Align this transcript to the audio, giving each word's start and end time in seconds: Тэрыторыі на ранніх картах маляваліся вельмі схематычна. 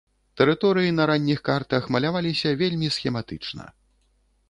Тэрыторыі 0.39 0.93
на 0.99 1.03
ранніх 1.11 1.43
картах 1.51 1.83
маляваліся 1.97 2.57
вельмі 2.65 2.93
схематычна. 2.97 3.73